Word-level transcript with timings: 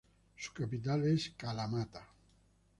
Su 0.35 0.51
capital 0.51 1.03
es 1.05 1.29
Kalamata. 1.37 2.03